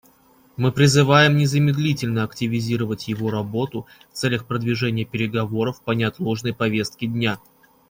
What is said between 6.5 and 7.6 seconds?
повестке дня.